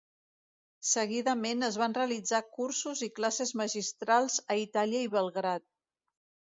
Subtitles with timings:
[0.91, 5.71] Seguidament es van realitzar cursos i classes magistrals a Itàlia i Belgrad.